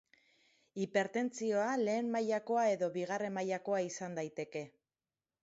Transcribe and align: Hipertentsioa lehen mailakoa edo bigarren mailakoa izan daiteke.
Hipertentsioa 0.85 1.67
lehen 1.81 2.09
mailakoa 2.15 2.65
edo 2.71 2.91
bigarren 2.97 3.37
mailakoa 3.37 3.85
izan 3.91 4.19
daiteke. 4.23 4.67